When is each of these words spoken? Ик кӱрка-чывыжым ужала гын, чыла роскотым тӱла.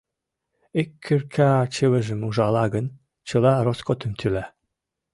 Ик 0.81 0.89
кӱрка-чывыжым 1.05 2.21
ужала 2.27 2.65
гын, 2.73 2.85
чыла 3.27 3.53
роскотым 3.65 4.11
тӱла. 4.19 4.45